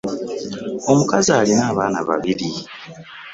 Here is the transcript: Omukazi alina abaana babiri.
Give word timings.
Omukazi 0.91 1.29
alina 1.39 1.63
abaana 1.71 1.99
babiri. 2.07 2.49